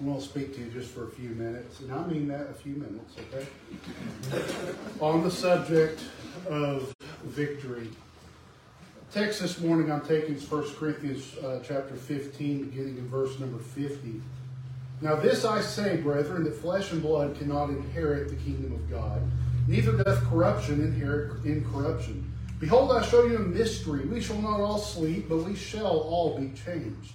[0.00, 2.50] I want to speak to you just for a few minutes, and I mean that
[2.50, 3.46] a few minutes, okay?
[5.00, 6.00] On the subject
[6.48, 7.90] of victory.
[9.12, 13.58] Text this morning I'm taking is 1 Corinthians uh, chapter 15, beginning in verse number
[13.58, 14.20] 50.
[15.00, 19.20] Now this I say, brethren, that flesh and blood cannot inherit the kingdom of God,
[19.66, 22.32] neither doth corruption inherit incorruption.
[22.60, 24.04] Behold, I show you a mystery.
[24.04, 27.14] We shall not all sleep, but we shall all be changed.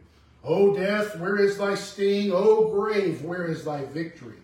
[0.43, 2.31] O death, where is thy sting?
[2.31, 4.37] O grave, where is thy victory?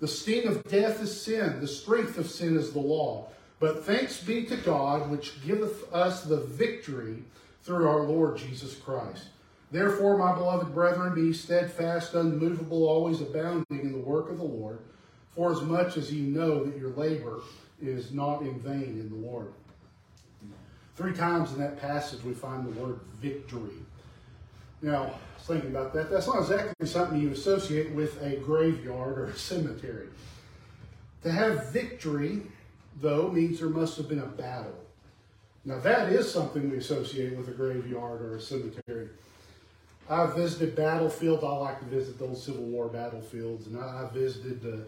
[0.00, 3.28] The sting of death is sin, the strength of sin is the law.
[3.58, 7.22] But thanks be to God, which giveth us the victory
[7.62, 9.28] through our Lord Jesus Christ.
[9.70, 14.78] Therefore, my beloved brethren, be steadfast, unmovable, always abounding in the work of the Lord,
[15.30, 17.40] for as much as ye know that your labor
[17.80, 19.52] is not in vain in the Lord.
[20.94, 23.74] Three times in that passage we find the word victory.
[24.82, 26.10] Now, I thinking about that.
[26.10, 30.08] That's not exactly something you associate with a graveyard or a cemetery.
[31.22, 32.42] To have victory,
[33.00, 34.74] though, means there must have been a battle.
[35.64, 39.08] Now, that is something we associate with a graveyard or a cemetery.
[40.08, 41.42] I've visited battlefields.
[41.42, 44.84] I like to visit those Civil War battlefields, and I, I visited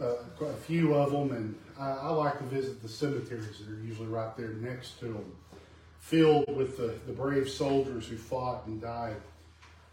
[0.00, 3.72] uh, uh, a few of them, and I, I, like to visit the cemeteries that
[3.72, 5.32] are usually right there next to them,
[6.00, 9.16] filled with the, the brave soldiers who fought and died.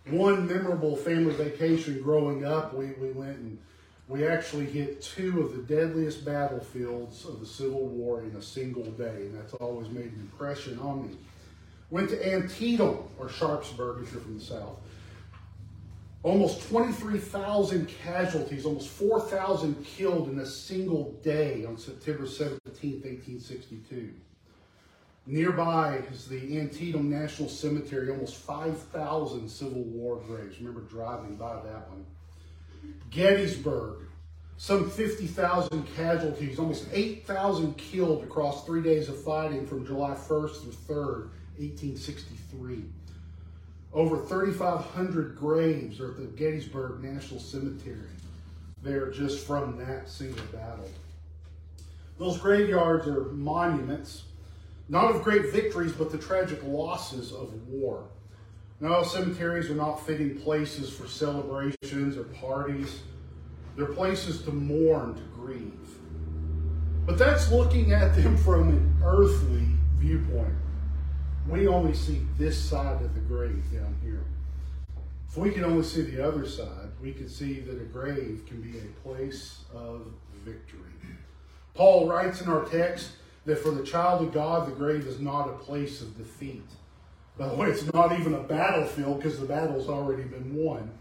[0.08, 3.60] One memorable family vacation growing up, we, we went and
[4.08, 8.86] we actually hit two of the deadliest battlefields of the Civil War in a single
[8.86, 11.18] day, and that's always made an impression on me.
[11.90, 14.80] Went to Antietam, or Sharpsburg if you're from the South.
[16.24, 22.60] Almost 23,000 casualties, almost 4,000 killed in a single day on September 17,
[23.02, 24.14] 1862.
[25.30, 30.58] Nearby is the Antietam National Cemetery, almost 5,000 Civil War graves.
[30.58, 32.06] Remember driving by that one.
[33.10, 33.98] Gettysburg,
[34.56, 40.96] some 50,000 casualties, almost 8,000 killed across three days of fighting from July 1st through
[40.96, 42.86] 3rd, 1863.
[43.92, 48.08] Over 3,500 graves are at the Gettysburg National Cemetery.
[48.82, 50.90] There just from that single battle.
[52.18, 54.24] Those graveyards are monuments,
[54.90, 58.06] not of great victories, but the tragic losses of war.
[58.80, 63.02] No, cemeteries are not fitting places for celebrations or parties.
[63.76, 65.74] They're places to mourn, to grieve.
[67.06, 69.66] But that's looking at them from an earthly
[69.96, 70.54] viewpoint.
[71.48, 74.26] We only see this side of the grave down here.
[75.30, 78.62] If we can only see the other side, we can see that a grave can
[78.62, 80.12] be a place of
[80.44, 80.82] victory.
[81.74, 83.12] Paul writes in our text
[83.48, 86.70] that for the child of God, the grave is not a place of defeat.
[87.38, 90.92] By the way, it's not even a battlefield because the battle's already been won.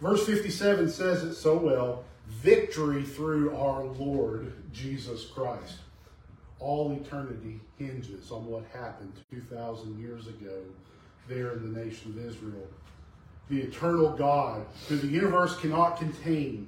[0.00, 5.76] Verse 57 says it so well victory through our Lord Jesus Christ.
[6.58, 10.62] All eternity hinges on what happened 2,000 years ago
[11.28, 12.66] there in the nation of Israel.
[13.50, 16.66] The eternal God, who the universe cannot contain,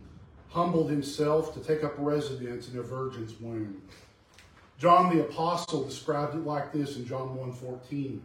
[0.50, 3.82] humbled himself to take up residence in a virgin's womb.
[4.80, 8.18] John the Apostle described it like this in John 1.14.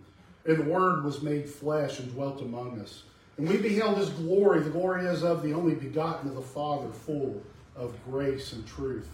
[0.45, 3.03] And the Word was made flesh and dwelt among us.
[3.37, 6.89] And we beheld his glory, the glory as of the only begotten of the Father,
[6.89, 7.43] full
[7.75, 9.09] of grace and truth.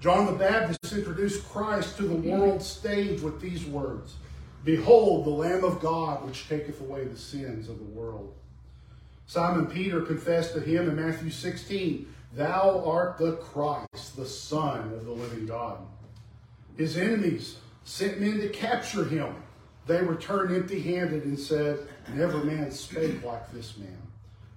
[0.00, 4.16] John the Baptist introduced Christ to the world stage with these words
[4.64, 8.34] Behold, the Lamb of God, which taketh away the sins of the world.
[9.26, 15.04] Simon Peter confessed to him in Matthew 16, Thou art the Christ, the Son of
[15.04, 15.78] the living God.
[16.76, 19.34] His enemies sent men to capture him
[19.90, 21.80] they returned empty handed and said,
[22.14, 23.98] Never man spake like this man.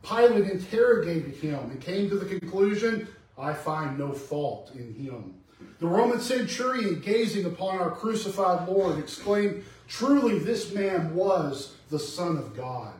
[0.03, 5.33] Pilate interrogated him and came to the conclusion, I find no fault in him.
[5.79, 12.37] The Roman centurion, gazing upon our crucified Lord, exclaimed, Truly this man was the Son
[12.37, 12.93] of God.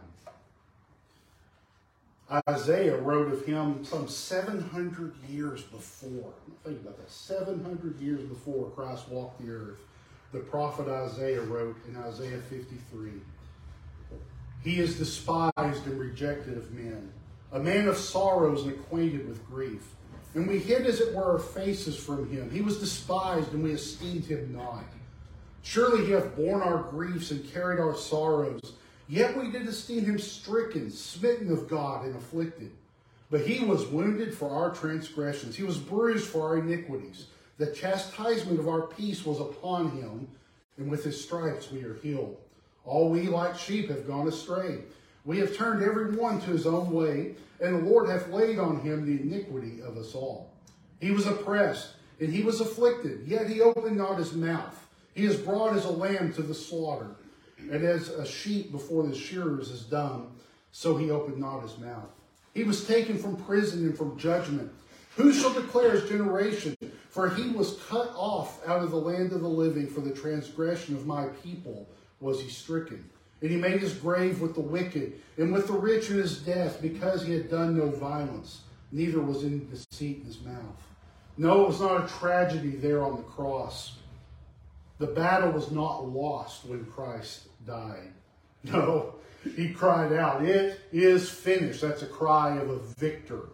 [2.50, 6.34] Isaiah wrote of him some 700 years before.
[6.64, 7.12] Think about that.
[7.12, 9.80] 700 years before Christ walked the earth
[10.34, 13.12] the prophet Isaiah wrote in Isaiah 53.
[14.64, 15.52] He is despised
[15.86, 17.12] and rejected of men,
[17.52, 19.84] a man of sorrows and acquainted with grief.
[20.34, 22.50] and we hid, as it were, our faces from him.
[22.50, 24.86] He was despised, and we esteemed him not.
[25.62, 28.74] Surely he hath borne our griefs and carried our sorrows.
[29.08, 32.72] Yet we did esteem him stricken, smitten of God, and afflicted.
[33.30, 37.28] But he was wounded for our transgressions, he was bruised for our iniquities.
[37.58, 40.28] The chastisement of our peace was upon him,
[40.78, 42.38] and with his stripes we are healed.
[42.86, 44.80] All we like sheep have gone astray.
[45.26, 48.82] We have turned every one to his own way, and the Lord hath laid on
[48.82, 50.52] him the iniquity of us all.
[51.00, 54.88] He was oppressed, and he was afflicted, yet he opened not his mouth.
[55.14, 57.16] He is brought as a lamb to the slaughter,
[57.72, 60.28] and as a sheep before the shearers is dumb,
[60.72, 62.10] so he opened not his mouth.
[62.54, 64.72] He was taken from prison and from judgment.
[65.16, 66.76] Who shall declare his generation?
[67.10, 70.96] For he was cut off out of the land of the living for the transgression
[70.96, 71.88] of my people
[72.20, 73.08] was he stricken.
[73.42, 76.82] And he made his grave with the wicked and with the rich in his death
[76.82, 78.62] because he had done no violence,
[78.92, 80.82] neither was any deceit in his mouth.
[81.38, 83.98] No, it was not a tragedy there on the cross.
[85.00, 88.12] The battle was not lost when Christ died.
[88.66, 89.16] No,
[89.58, 91.82] he cried out, It is finished.
[91.82, 93.50] That's a cry of a victor.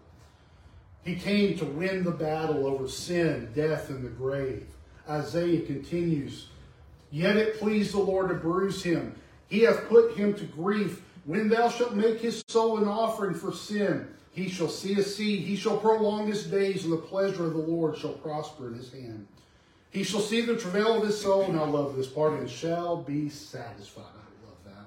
[1.04, 4.68] He came to win the battle over sin, death, and the grave.
[5.10, 6.50] Isaiah continues,
[7.10, 9.16] Yet it pleased the Lord to bruise him.
[9.48, 11.02] He hath put him to grief.
[11.26, 15.42] When thou shalt make his soul an offering for sin, he shall see a seed.
[15.42, 18.92] He shall prolong his days, and the pleasure of the Lord shall prosper in his
[18.92, 19.28] hand.
[19.92, 22.98] He shall see the travail of his soul, and I love this part, and shall
[22.98, 24.04] be satisfied.
[24.04, 24.86] I love that.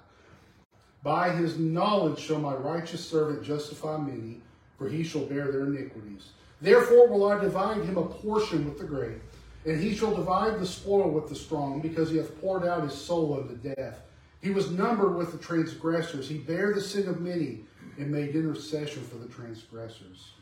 [1.03, 4.41] By his knowledge shall my righteous servant justify many,
[4.79, 6.31] for he shall bear their iniquities.
[6.61, 9.19] Therefore will I divide him a portion with the great,
[9.67, 12.95] and he shall divide the spoil with the strong, because he hath poured out his
[12.95, 14.01] soul unto death.
[14.41, 16.29] He was numbered with the transgressors.
[16.29, 17.65] He bare the sin of many,
[17.99, 20.35] and made intercession for the transgressors.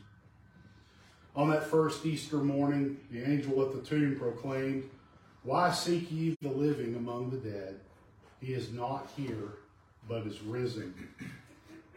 [1.35, 4.89] On that first Easter morning, the angel at the tomb proclaimed,
[5.43, 7.79] Why seek ye the living among the dead?
[8.41, 9.53] He is not here,
[10.09, 10.93] but is risen.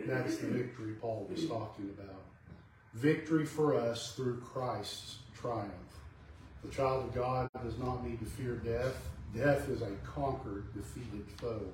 [0.07, 2.23] That's the victory Paul was talking about.
[2.95, 5.73] Victory for us through Christ's triumph.
[6.63, 8.95] The child of God does not need to fear death.
[9.35, 11.67] Death is a conquered, defeated foe.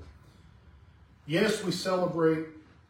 [1.27, 2.47] Yes, we celebrate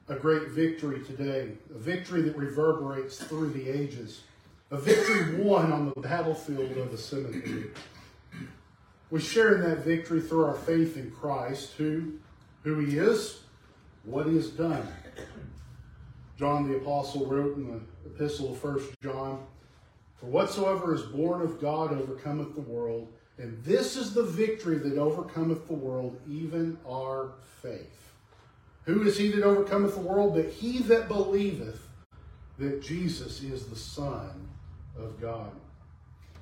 [0.08, 4.22] a great victory today, a victory that reverberates through the ages
[4.70, 7.70] a victory won on the battlefield of the cemetery.
[9.10, 12.12] We share in that victory through our faith in Christ, who,
[12.62, 13.40] who he is,
[14.04, 14.86] what he has done.
[16.38, 19.44] John the Apostle wrote in the epistle of 1 John,
[20.16, 24.98] For whatsoever is born of God overcometh the world, and this is the victory that
[24.98, 28.12] overcometh the world, even our faith.
[28.84, 30.34] Who is he that overcometh the world?
[30.34, 31.88] But he that believeth
[32.58, 34.49] that Jesus is the Son
[35.02, 35.52] of God.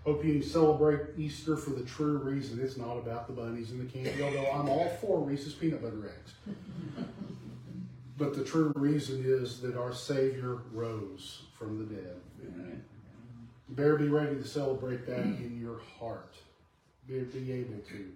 [0.04, 2.60] Hope you celebrate Easter for the true reason.
[2.62, 6.10] It's not about the bunnies and the candy, although I'm all for Reese's peanut butter
[6.10, 7.06] eggs.
[8.16, 12.16] but the true reason is that our Savior rose from the dead.
[12.42, 12.82] Amen.
[13.68, 16.34] Better be ready to celebrate that in your heart.
[17.06, 18.10] Be, be able to.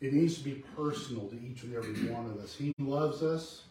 [0.00, 2.54] It needs to be personal to each and every one of us.
[2.54, 3.62] He loves us.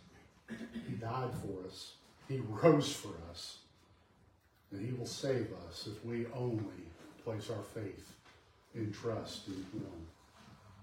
[0.88, 1.96] He died for us.
[2.30, 3.58] He rose for us
[4.76, 6.84] and he will save us if we only
[7.24, 8.12] place our faith
[8.74, 10.15] and trust in him.